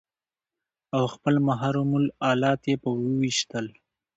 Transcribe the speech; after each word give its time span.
او 0.95 1.03
خپل 1.13 1.35
محرم 1.47 1.89
الات 2.29 2.61
يې 2.69 2.75
په 2.83 2.89
وويشتل. 2.99 3.65